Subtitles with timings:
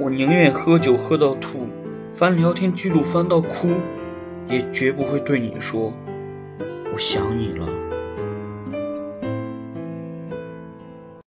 [0.00, 1.68] 我宁愿喝酒喝到吐
[2.12, 3.70] 翻聊天记录翻到哭
[4.48, 5.92] 也绝不会对你说
[6.92, 7.93] 我想你了。